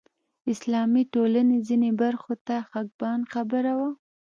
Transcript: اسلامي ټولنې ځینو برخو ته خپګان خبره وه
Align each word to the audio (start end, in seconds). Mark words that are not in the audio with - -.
اسلامي 0.53 1.03
ټولنې 1.13 1.57
ځینو 1.67 1.89
برخو 2.01 2.33
ته 2.45 2.55
خپګان 2.69 3.21
خبره 3.33 3.73
وه 3.79 3.89